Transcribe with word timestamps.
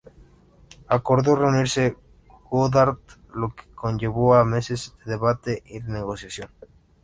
Acordó 0.87 1.35
reunirse 1.35 1.95
Godard 2.49 2.97
lo 3.35 3.53
que 3.53 3.69
conllevó 3.75 4.33
a 4.33 4.43
meses 4.43 4.95
de 5.05 5.11
debate 5.11 5.61
y 5.67 5.79
negociación. 5.81 6.49